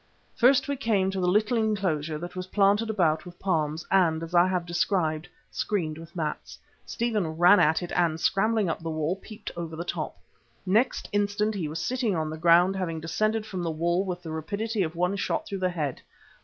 [0.35, 4.33] First we came to the little enclosure that was planted about with palms and, as
[4.33, 6.57] I have described, screened with mats.
[6.87, 10.17] Stephen ran at it and, scrambling up the wall, peeped over the top.
[10.65, 14.31] Next instant he was sitting on the ground, having descended from the wall with the
[14.31, 16.01] rapidity of one shot through the head.